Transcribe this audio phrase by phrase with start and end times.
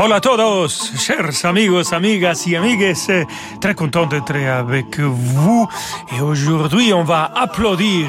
[0.00, 2.94] Hola a todos, chers amigos, amigas y amigues.
[3.60, 5.68] Très content d'être avec vous.
[6.16, 8.06] Et aujourd'hui, on va applaudir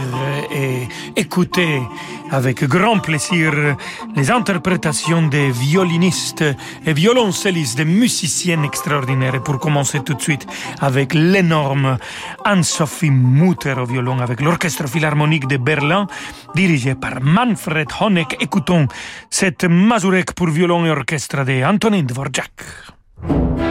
[0.51, 1.81] et écouter
[2.29, 3.75] avec grand plaisir
[4.15, 6.45] les interprétations des violinistes
[6.85, 9.33] et violoncellistes, des musiciens extraordinaires.
[9.33, 10.45] Et pour commencer tout de suite
[10.81, 11.97] avec l'énorme
[12.45, 16.05] Anne-Sophie Mutter au violon avec l'Orchestre Philharmonique de Berlin,
[16.53, 18.37] dirigé par Manfred Honeck.
[18.39, 18.87] Écoutons
[19.31, 23.68] cette mazurek pour violon et orchestre de Antonin Dvorak.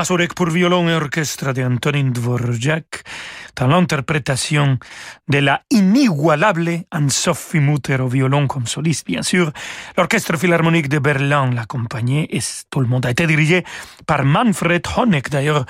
[0.00, 3.04] Mazurek pour violon et orchestre de Antonin Dvorak
[3.54, 4.78] dans l'interprétation
[5.28, 9.52] de la inigualable Anne-Sophie Mutter au violon comme soliste, bien sûr.
[9.98, 13.62] L'orchestre philharmonique de Berlin l'accompagnait et tout le monde a été dirigé
[14.06, 15.28] par Manfred Honeck.
[15.28, 15.66] D'ailleurs,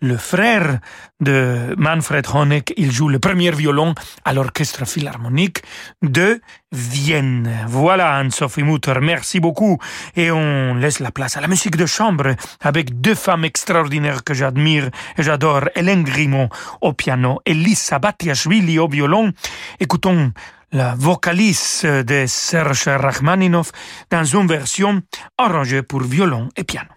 [0.00, 0.78] le frère
[1.20, 5.62] de Manfred Honeck, il joue le premier violon à l'orchestre philharmonique
[6.02, 6.40] de
[6.72, 7.50] Vienne.
[7.68, 9.78] Voilà Anne-Sophie Mutter, merci beaucoup.
[10.16, 14.34] Et on laisse la place à la musique de chambre avec deux femmes extraordinaires que
[14.34, 16.48] j'admire et j'adore, Hélène Grimaud
[16.80, 19.32] au piano et Lisa Batiashvili au violon.
[19.80, 20.32] Écoutons
[20.72, 23.70] la vocaliste de Serge Rachmaninov
[24.10, 25.02] dans une version
[25.36, 26.88] arrangée pour violon et piano.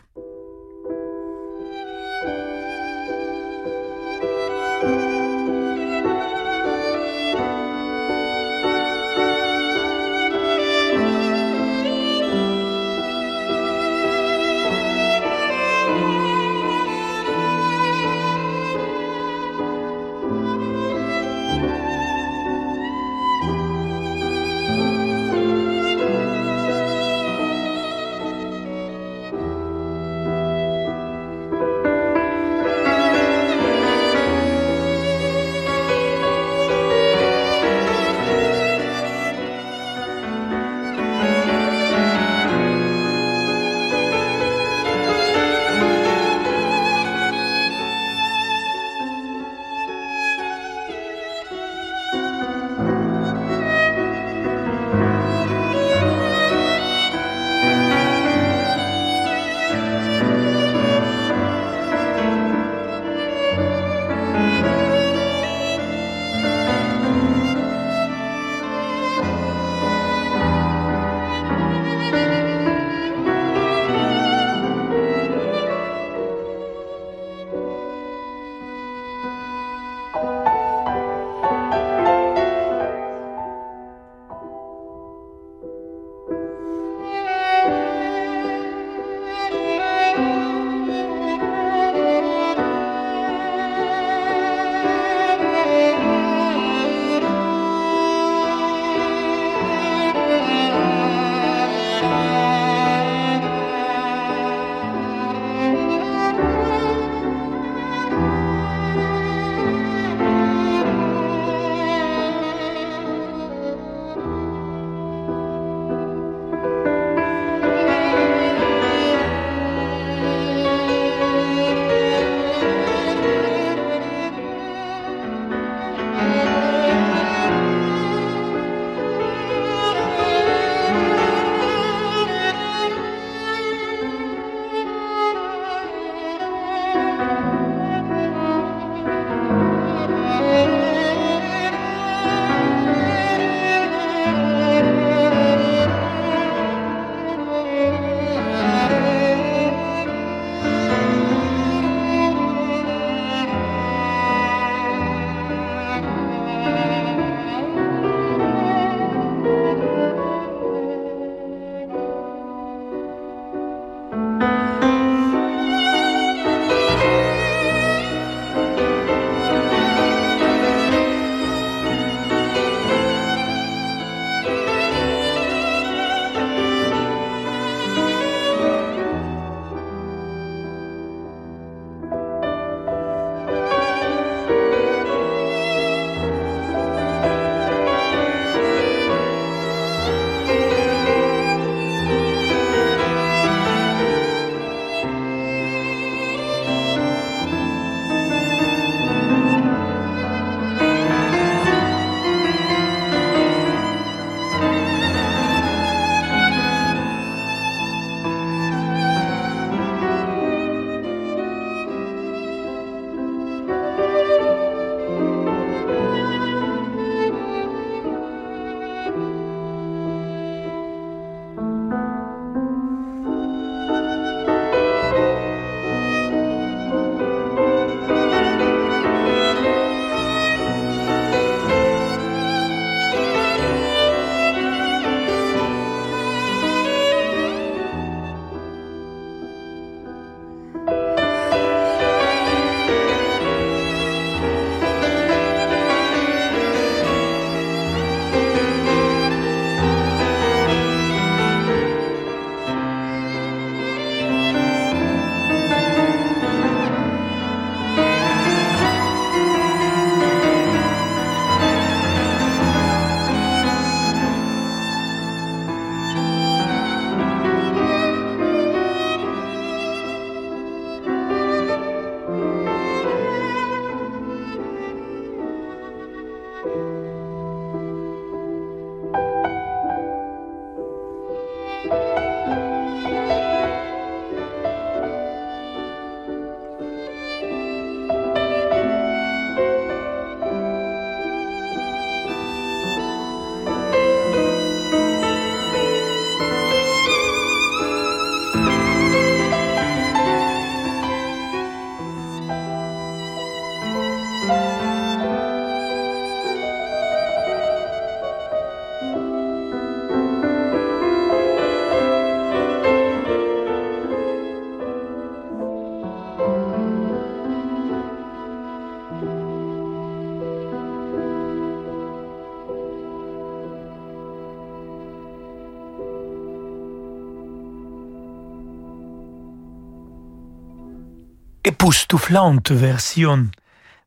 [331.95, 333.47] Époustouflante version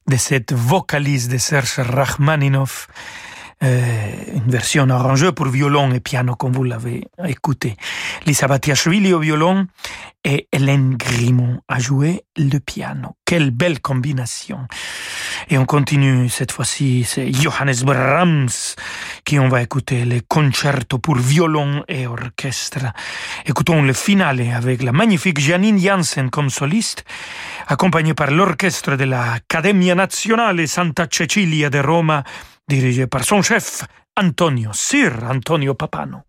[0.06, 2.86] de cette vocalise de Serge Rachmaninov,
[3.62, 7.78] euh, une version arrangée pour violon et piano comme vous l'avez écouté.
[8.26, 9.66] Lisa Batiashvili au violon
[10.22, 13.16] et Hélène Grimont a joué le piano.
[13.24, 14.66] Quelle belle combinaison.
[15.50, 18.48] Et on continue cette fois-ci, c'est Johannes Brahms
[19.24, 22.92] qui on va écouter le concerto pour violon et orchestre.
[23.46, 27.04] Écoutons le finale avec la magnifique Janine Janssen comme soliste,
[27.66, 32.24] accompagnée par l'orchestre de l'Accademia Nazionale Santa Cecilia de Roma,
[32.68, 33.84] dirigé par son chef
[34.16, 36.22] Antonio, Sir Antonio Papano.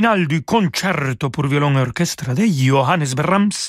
[0.00, 3.68] Finale du concerto pour violon et orchestre de Johannes Brahms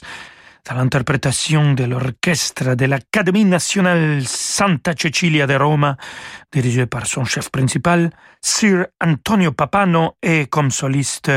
[0.65, 5.95] dans l'interprétation de l'orchestre de l'Académie nationale Santa Cecilia de Roma,
[6.51, 8.09] dirigé par son chef principal,
[8.41, 11.31] Sir Antonio Papano, et comme soliste,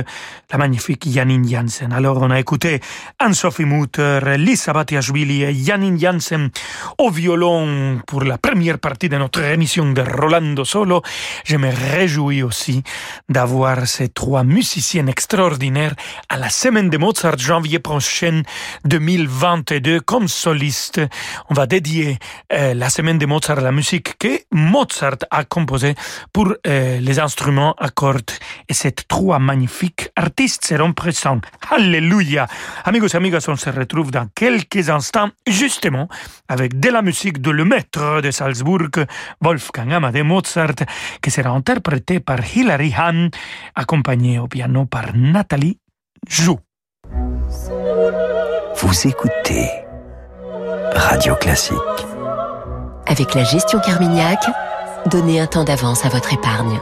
[0.50, 1.92] la magnifique Janine Janssen.
[1.92, 2.80] Alors, on a écouté
[3.20, 6.50] Anne-Sophie Mutter, Lisa Batiashvili et Janine Janssen
[6.98, 11.02] au violon pour la première partie de notre émission de Rolando Solo.
[11.44, 12.82] Je me réjouis aussi
[13.28, 15.94] d'avoir ces trois musiciens extraordinaires
[16.28, 18.42] à la semaine de Mozart janvier prochain
[18.86, 21.00] 2022 comme soliste.
[21.48, 22.18] On va dédier
[22.52, 25.94] euh, la semaine de Mozart la musique que Mozart a composée
[26.32, 28.30] pour euh, les instruments à cordes.
[28.68, 31.40] Et ces trois magnifiques artistes seront présents.
[31.70, 32.46] Alléluia!
[32.84, 36.08] Amigos amigas, on se retrouve dans quelques instants, justement,
[36.48, 38.88] avec de la musique de le maître de Salzbourg,
[39.42, 40.86] Wolfgang Amadeus Mozart,
[41.20, 43.30] qui sera interprété par Hilary Hahn,
[43.74, 45.78] accompagné au piano par Nathalie
[46.26, 46.58] Jou.
[48.76, 49.68] Vous écoutez
[50.94, 52.13] Radio Classique.
[53.06, 54.38] Avec la gestion Carmignac,
[55.06, 56.80] donnez un temps d'avance à votre épargne.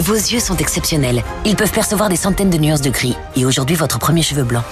[0.00, 1.22] Vos yeux sont exceptionnels.
[1.44, 3.16] Ils peuvent percevoir des centaines de nuances de gris.
[3.36, 4.62] Et aujourd'hui, votre premier cheveu blanc.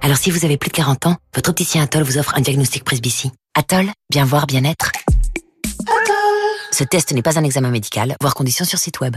[0.00, 2.84] Alors si vous avez plus de 40 ans, votre opticien Atoll vous offre un diagnostic
[2.84, 3.32] presbytie.
[3.56, 4.92] Atoll, bien voir, bien être.
[6.70, 9.16] Ce test n'est pas un examen médical, voire conditions sur site web.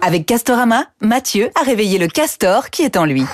[0.00, 3.24] Avec Castorama, Mathieu a réveillé le castor qui est en lui.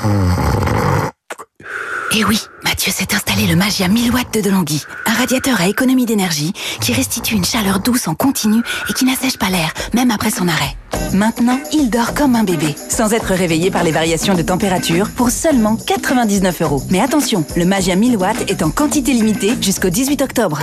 [2.16, 6.07] Et oui, Mathieu s'est installé le Magia 1000 watts de Delonghi, un radiateur à économie
[6.07, 10.31] d'énergie qui restitue une chaleur douce en continu et qui n'assèche pas l'air, même après
[10.31, 10.77] son arrêt.
[11.12, 15.31] Maintenant, il dort comme un bébé, sans être réveillé par les variations de température pour
[15.31, 16.83] seulement 99 euros.
[16.90, 20.61] Mais attention, le Magia 1000 watts est en quantité limitée jusqu'au 18 octobre.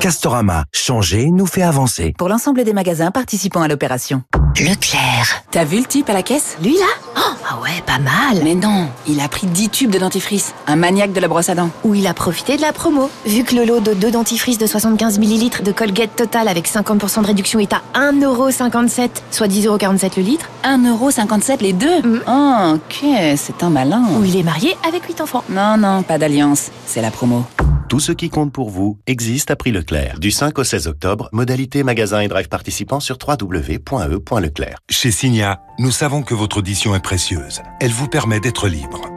[0.00, 2.12] Castorama, changer nous fait avancer.
[2.18, 4.22] Pour l'ensemble des magasins participant à l'opération.
[4.60, 5.44] Leclerc.
[5.52, 6.56] T'as vu le type à la caisse?
[6.62, 6.86] Lui là?
[7.16, 8.42] Oh, Ah ouais, pas mal.
[8.42, 10.52] Mais non, il a pris 10 tubes de dentifrice.
[10.66, 11.70] Un maniaque de la brosse à dents.
[11.84, 13.08] Ou il a profité de la promo.
[13.24, 17.22] Vu que le lot de deux dentifrices de 75 ml de Colgate Total avec 50%
[17.22, 20.46] de réduction est à 1,57€, soit 10,47€ le litre.
[20.64, 22.22] 1,57€ les deux?
[22.26, 24.02] Oh, ok, c'est un malin.
[24.18, 25.44] Ou il est marié avec 8 enfants.
[25.48, 26.70] Non, non, pas d'alliance.
[26.84, 27.44] C'est la promo.
[27.88, 30.18] Tout ce qui compte pour vous existe à prix Leclerc.
[30.18, 34.76] Du 5 au 16 octobre, modalité magasin et drive participants sur www.e.leclerc.
[34.90, 37.62] Chez Signa, nous savons que votre audition est précieuse.
[37.80, 39.08] Elle vous permet d'être libre.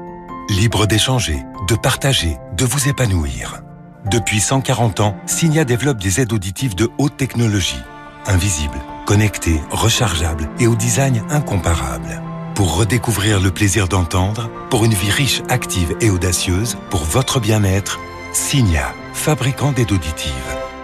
[0.50, 3.62] Libre d'échanger, de partager, de vous épanouir.
[4.10, 7.82] Depuis 140 ans, Signa développe des aides auditives de haute technologie.
[8.26, 12.22] Invisibles, connectées, rechargeables et au design incomparable.
[12.56, 18.00] Pour redécouvrir le plaisir d'entendre, pour une vie riche, active et audacieuse, pour votre bien-être,
[18.34, 20.32] Signa, fabricant d'aides auditives.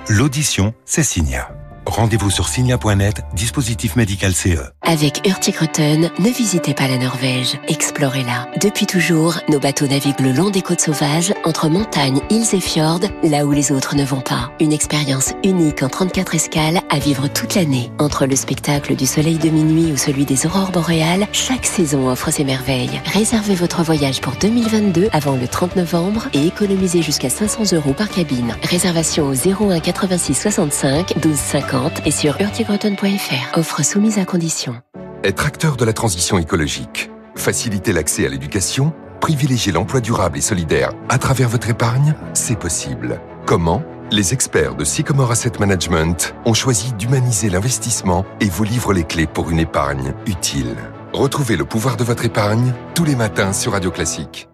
[0.10, 1.57] L'audition, c'est Signa.
[1.88, 4.34] Rendez-vous sur signa.net, dispositif médical.
[4.34, 4.60] CE.
[4.82, 8.50] Avec Hurtigruten, ne visitez pas la Norvège, explorez-la.
[8.60, 13.00] Depuis toujours, nos bateaux naviguent le long des côtes sauvages, entre montagnes, îles et fjords,
[13.24, 14.52] là où les autres ne vont pas.
[14.60, 17.90] Une expérience unique en 34 escales à vivre toute l'année.
[18.00, 22.32] Entre le spectacle du soleil de minuit ou celui des aurores boréales, chaque saison offre
[22.32, 23.02] ses merveilles.
[23.06, 28.10] Réservez votre voyage pour 2022 avant le 30 novembre et économisez jusqu'à 500 euros par
[28.10, 28.56] cabine.
[28.64, 33.58] Réservation au 01 86 65 12 50 et sur hurtigruten.fr.
[33.58, 34.76] Offre soumise à condition.
[35.24, 40.92] Être acteur de la transition écologique, faciliter l'accès à l'éducation, privilégier l'emploi durable et solidaire
[41.10, 43.20] à travers votre épargne, c'est possible.
[43.46, 43.84] Comment?
[44.12, 49.28] Les experts de Sycomore Asset Management ont choisi d'humaniser l'investissement et vous livrent les clés
[49.28, 50.76] pour une épargne utile.
[51.14, 54.48] Retrouvez le pouvoir de votre épargne tous les matins sur Radio Classique.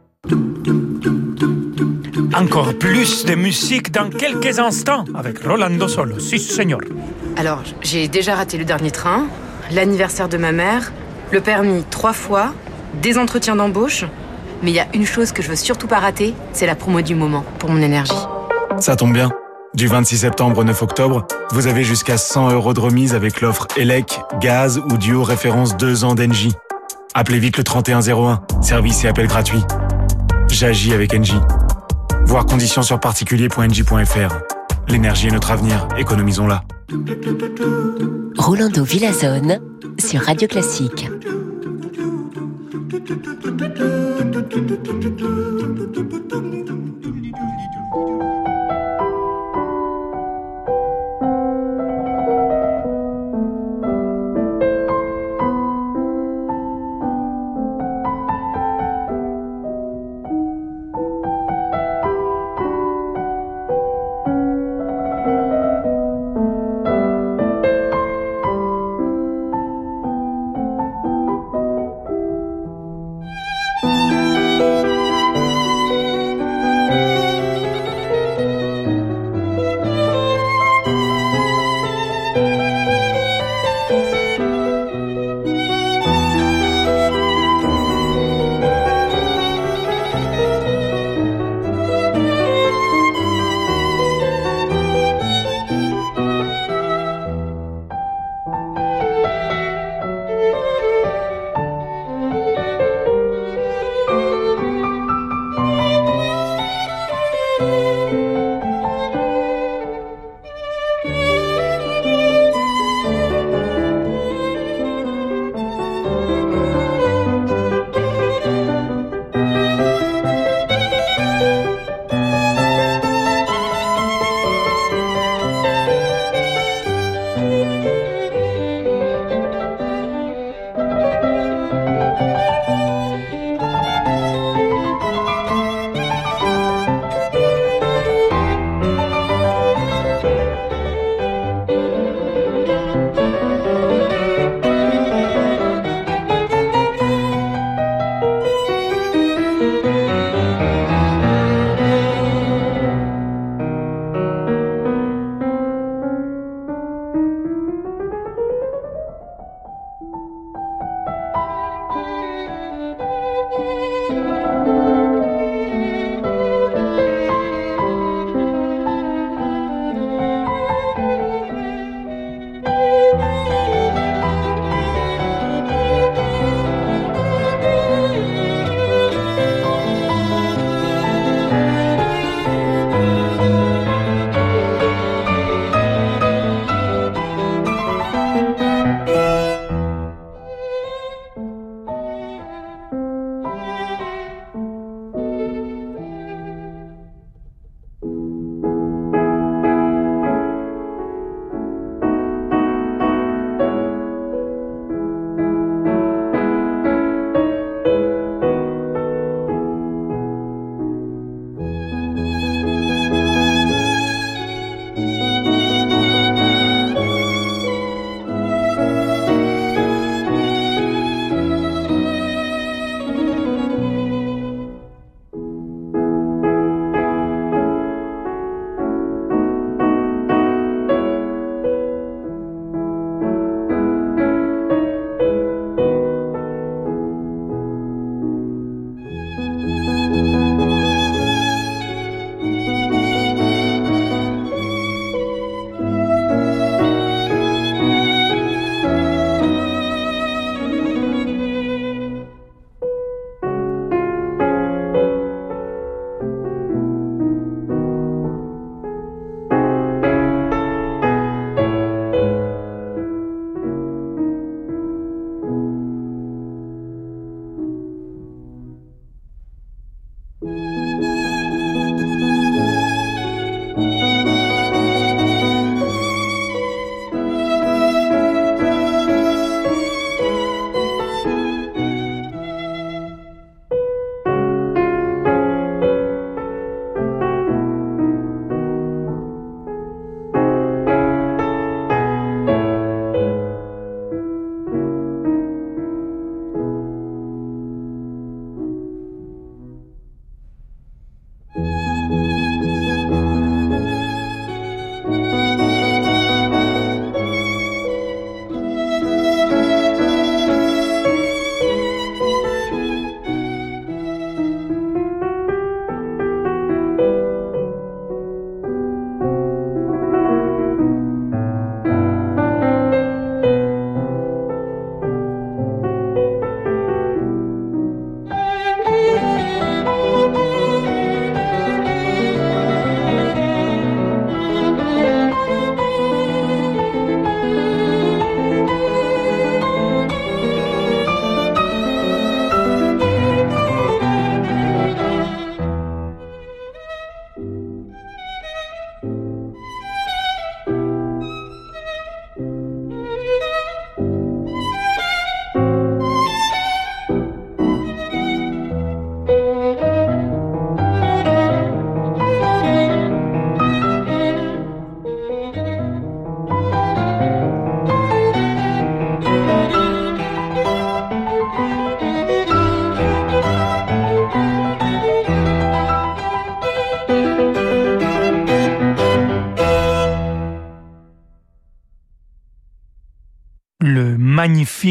[2.36, 6.20] Encore plus de musique dans quelques instants avec Rolando Solo.
[6.20, 6.80] Si, señor.
[7.38, 9.28] Alors, j'ai déjà raté le dernier train,
[9.72, 10.92] l'anniversaire de ma mère,
[11.32, 12.54] le permis trois fois,
[13.02, 14.06] des entretiens d'embauche.
[14.64, 17.02] Mais il y a une chose que je veux surtout pas rater, c'est la promo
[17.02, 18.12] du moment pour mon énergie.
[18.80, 19.30] Ça tombe bien.
[19.76, 23.68] Du 26 septembre au 9 octobre, vous avez jusqu'à 100 euros de remise avec l'offre
[23.76, 26.54] ELEC, gaz ou duo référence 2 ans d'Engie.
[27.14, 29.64] Appelez vite le 3101, service et appel gratuit.
[30.50, 31.40] J'agis avec Engie.
[32.26, 34.36] Voir conditions sur particulier.engie.fr.
[34.88, 36.64] L'énergie est notre avenir, économisons-la.
[38.38, 39.60] Rolando Villazone
[40.00, 41.08] sur Radio Classique.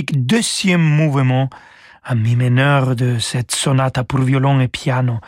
[0.00, 1.50] Deuxième mouvement
[2.04, 5.18] à mi mineur de cette sonate pour violon et piano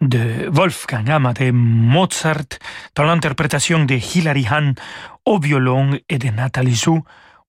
[0.00, 2.58] de Wolfgang Amadeus Mozart
[2.94, 4.74] dans l'interprétation de Hilary Hahn
[5.24, 7.02] au violon et de Nathalie Zou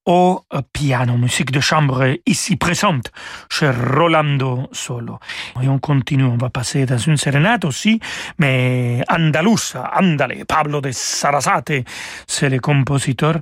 [0.06, 3.12] au piano, musique de chambre ici présente
[3.50, 5.20] chez Rolando Solo.
[5.62, 8.00] Et on continue, on va passer dans une sérénade aussi,
[8.38, 11.86] mais andalusa, andale, Pablo de Sarasate,
[12.28, 13.40] c'est le compositeur,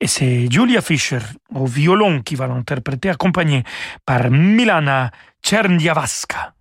[0.00, 1.18] et c'est Julia Fischer
[1.54, 3.64] au violon qui va l'interpréter, accompagné
[4.06, 5.10] par Milana
[5.42, 6.54] Czerniawska.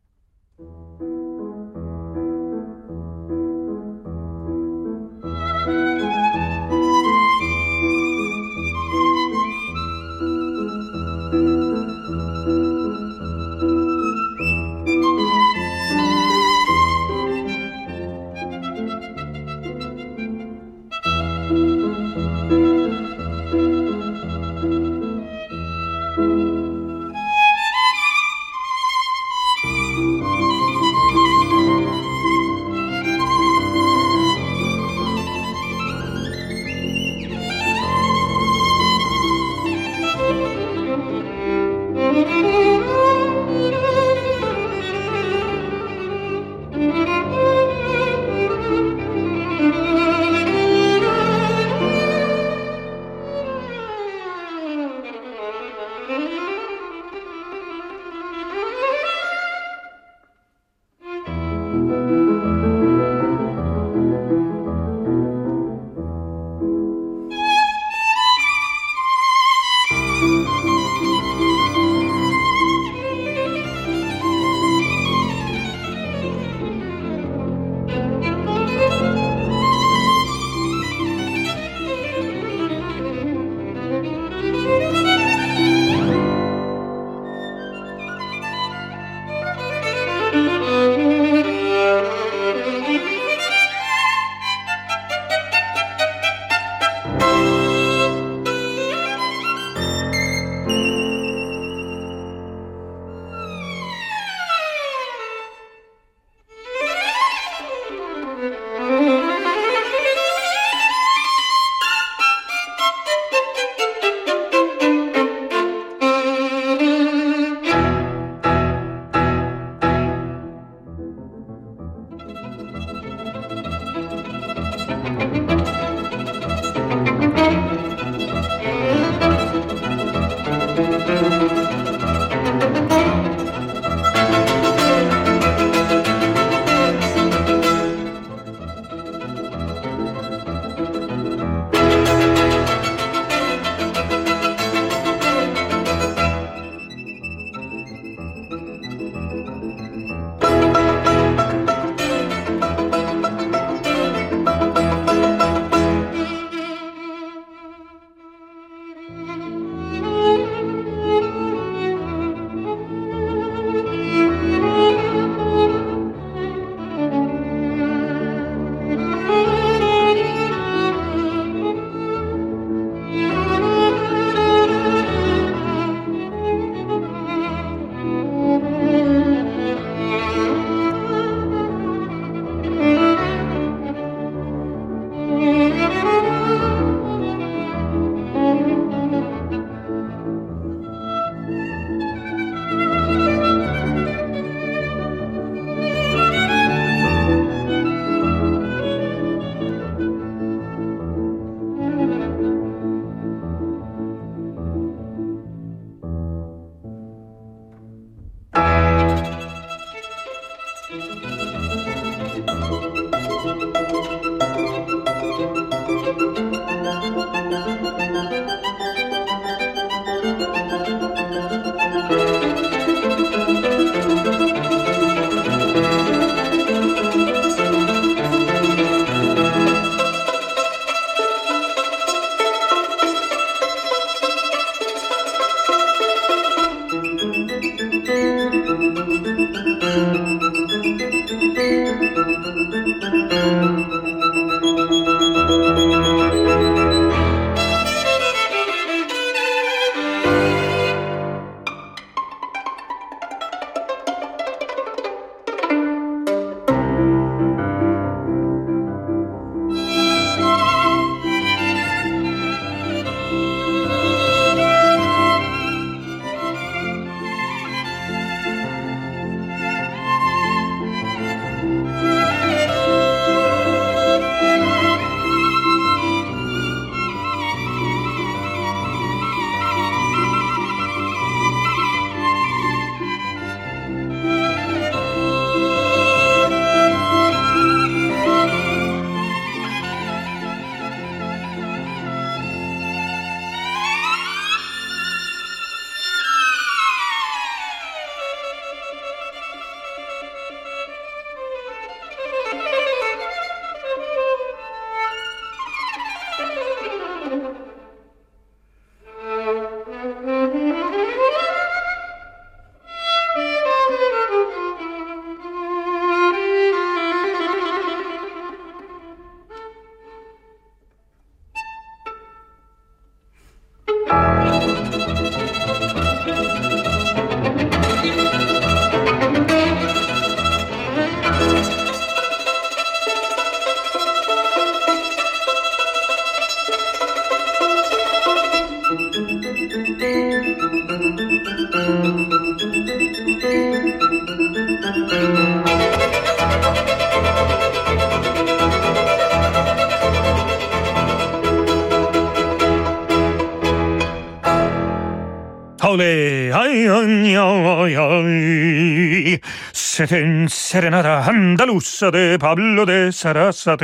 [360.05, 363.79] C'était une serenata andalouse de Pablo de Sarasate.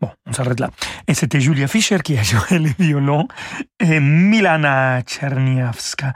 [0.00, 0.70] Bon, on s'arrête là.
[1.06, 3.28] Et c'était Julia Fischer qui a joué le violon
[3.78, 6.14] et Milana Czerniawska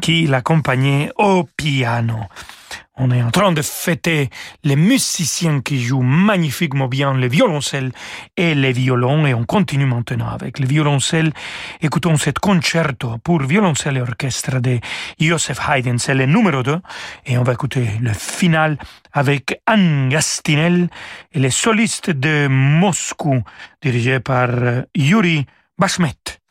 [0.00, 2.20] qui l'accompagnait au piano.
[2.96, 4.30] On est en train de fêter
[4.62, 7.90] les musiciens qui jouent magnifiquement bien le violoncelle
[8.36, 11.32] et les violons et on continue maintenant avec le violoncelle.
[11.80, 14.78] Écoutons cet concerto pour violoncelle et orchestre de
[15.18, 16.78] Joseph Haydn, c'est le numéro 2
[17.26, 18.78] et on va écouter le final
[19.12, 20.88] avec Anne Gastinel
[21.32, 23.42] et les solistes de Moscou
[23.82, 24.50] dirigés par
[24.94, 25.46] Yuri
[25.78, 26.43] Bashmet.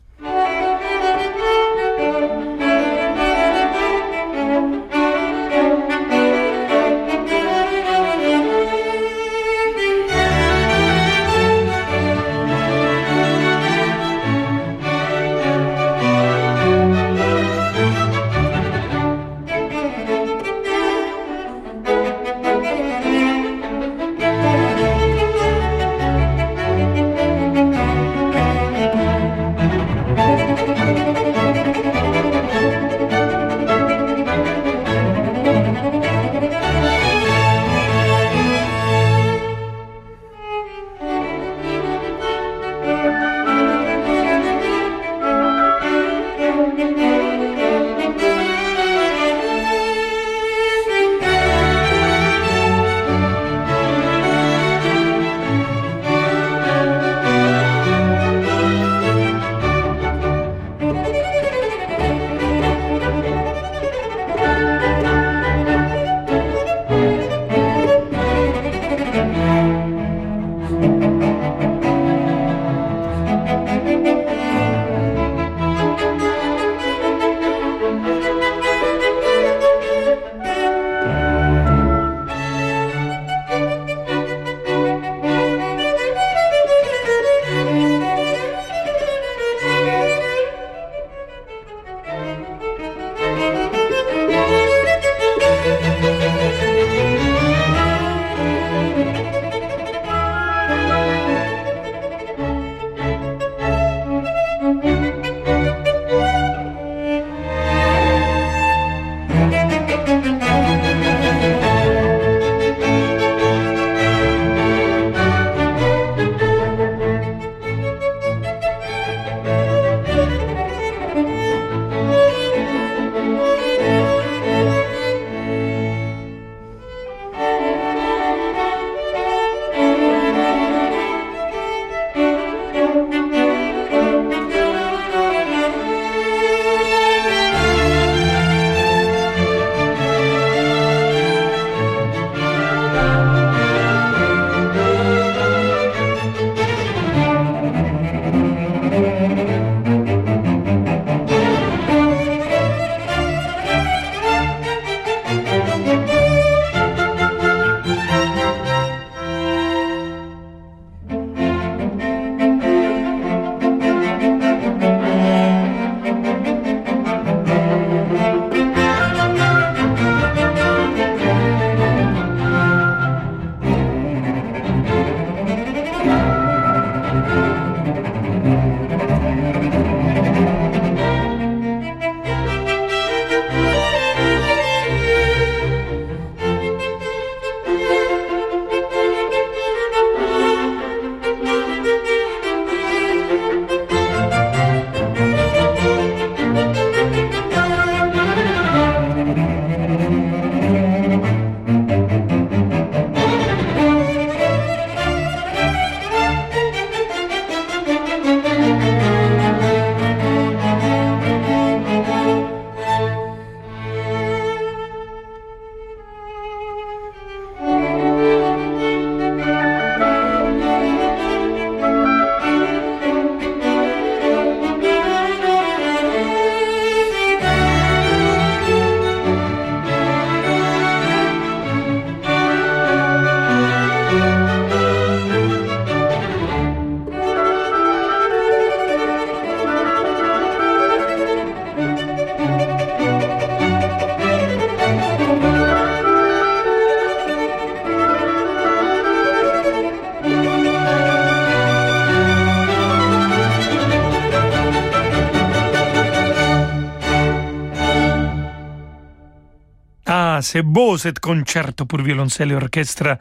[260.53, 263.17] C'est beau cet concerto pour violoncelle et orchestre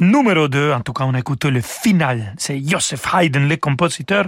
[0.00, 0.72] numéro 2.
[0.72, 2.34] En tout cas, on a écouté le final.
[2.38, 4.26] C'est Joseph Haydn, le compositeur.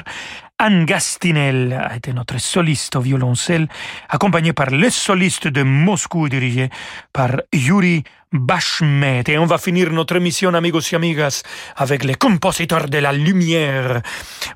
[0.57, 3.67] Anne Gastinel a été notre soliste au violoncelle,
[4.09, 6.71] accompagné par le soliste de Moscou dirigé
[7.13, 8.05] par Yuri
[8.35, 9.25] Bashmet.
[9.29, 11.43] Et on va finir notre émission, amigos et amigas,
[11.77, 14.03] avec les compositeurs de la lumière,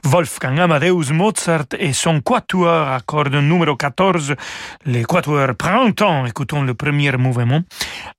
[0.04, 4.34] Wolfgang Amadeus Mozart et son quatuor à cordes numéro 14,
[4.84, 6.26] le quatuor Printemps.
[6.26, 7.62] Écoutons le premier mouvement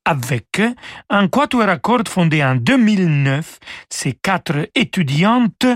[0.05, 0.61] avec
[1.09, 3.59] un quatuor à cordes fondé en 2009.
[3.89, 5.67] Ces quatre étudiantes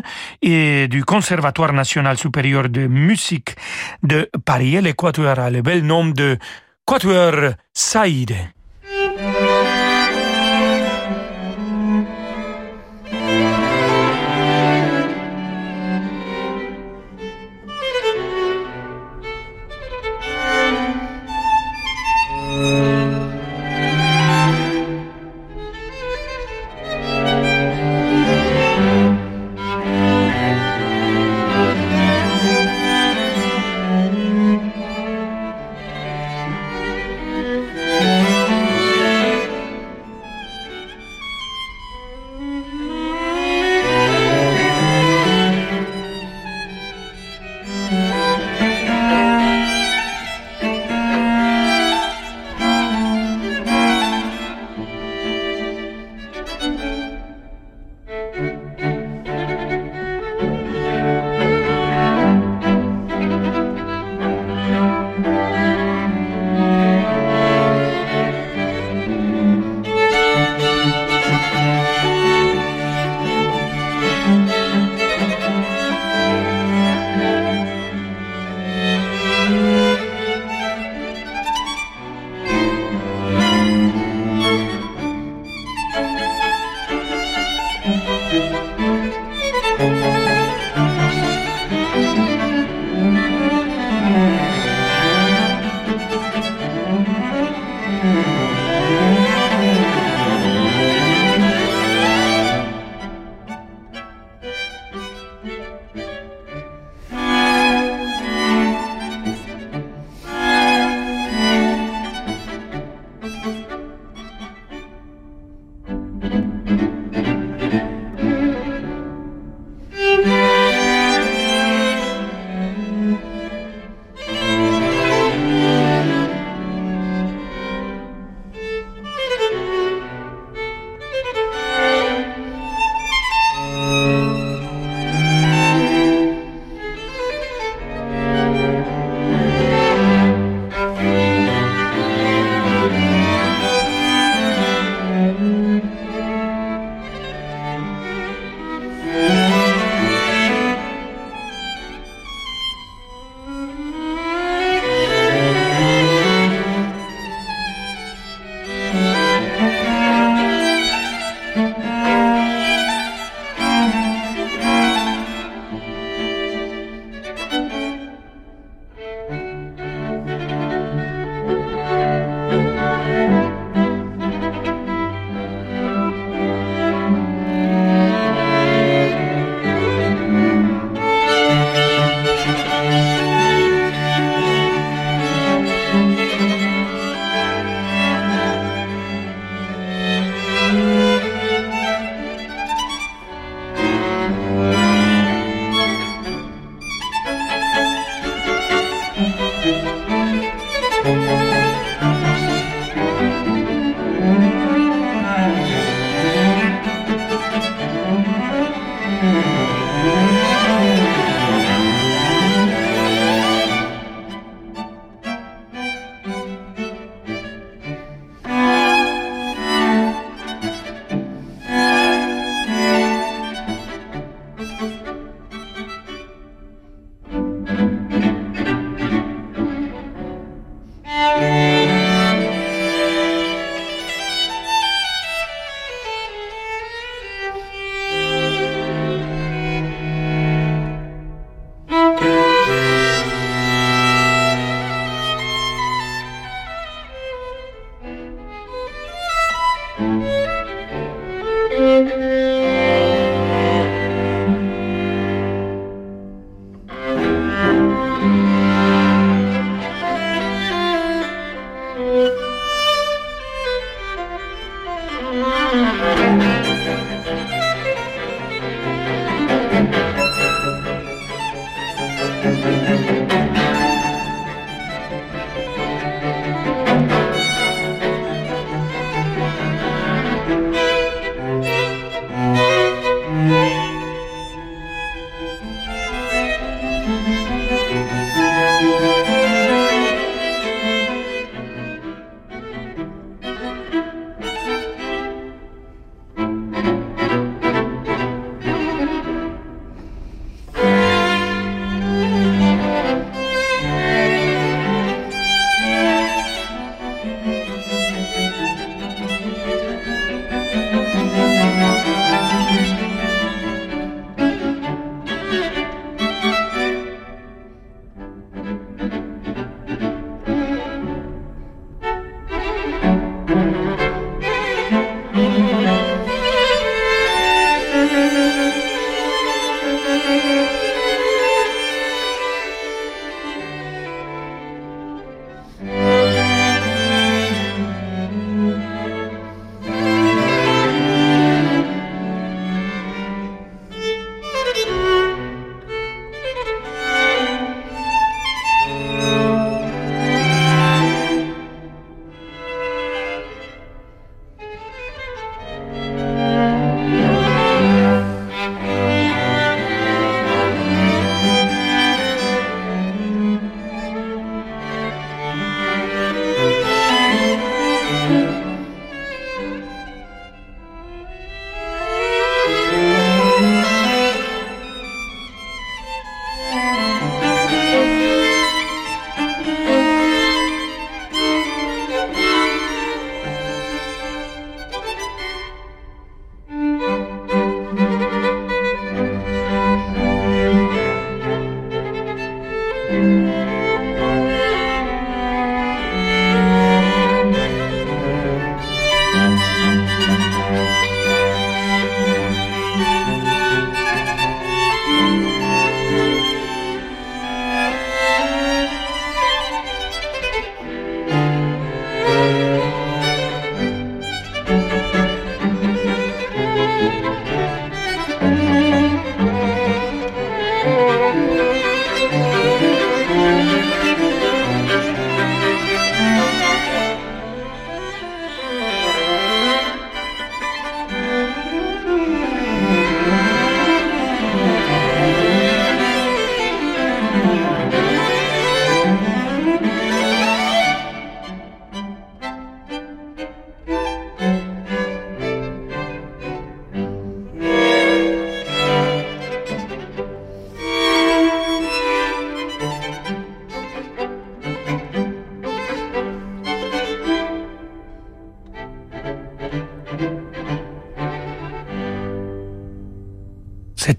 [0.42, 3.56] et du Conservatoire national supérieur de musique
[4.02, 4.82] de Paris.
[4.82, 6.38] Le quatuor a le bel nom de
[6.86, 8.34] Quatuor Saïd.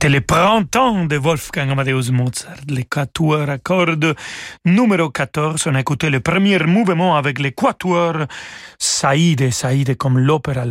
[0.05, 4.15] C'était le printemps de Wolfgang Amadeus Mozart, les quatuors à cordes
[4.67, 5.67] numéro 14.
[5.67, 8.27] On a écouté le premier mouvement avec les quatuors
[8.79, 10.67] Saïde, Saïde comme l'opéra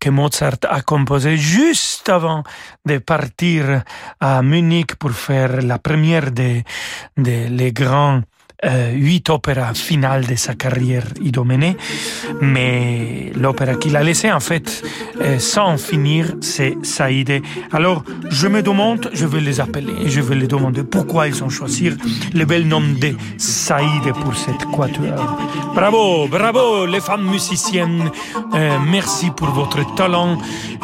[0.00, 2.42] que Mozart a composé juste avant
[2.86, 3.82] de partir
[4.18, 6.64] à Munich pour faire la première des,
[7.18, 8.22] des grands
[8.64, 11.78] euh, huit opéras finales de sa carrière idoménée,
[12.42, 14.82] mais l'opéra qu'il a laissé en fait
[15.22, 17.40] euh, sans finir, c'est Saïde.
[17.72, 21.48] Alors je me demande, je vais les appeler je vais les demander pourquoi ils ont
[21.48, 21.90] choisi
[22.34, 25.38] le bel nom de Saïde pour cette quatuor.
[25.74, 28.10] Bravo, bravo les femmes musiciennes,
[28.54, 30.36] euh, merci pour votre talent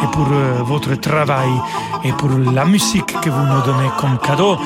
[0.02, 0.28] et pour
[0.64, 1.50] votre travail
[2.04, 4.56] et pour la musique que vous nous donnez comme cadeau.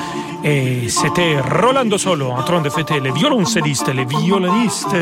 [0.43, 4.95] Et c'était Rolando Solo en train de fêter les violoncellistes, les violonistes.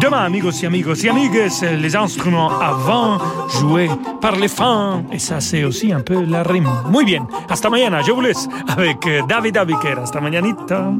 [0.00, 3.18] Demain, amigos y amigos y amigues, les instruments avant
[3.48, 5.04] joués par les femmes.
[5.12, 6.68] Et ça, c'est aussi un peu la rime.
[6.90, 7.26] Muy bien.
[7.48, 8.02] Hasta mañana.
[8.02, 9.94] Je vous laisse avec David Abiquer.
[10.02, 10.92] Hasta mañanita.